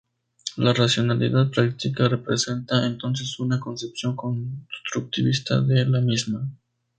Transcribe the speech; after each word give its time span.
La 0.57 0.73
racionalidad 0.73 1.51
práctica 1.51 2.09
representa 2.09 2.87
entonces 2.87 3.39
una 3.39 3.59
concepción 3.59 4.15
constructivista 4.15 5.61
de 5.61 5.85
la 5.85 6.01
misma. 6.01 6.41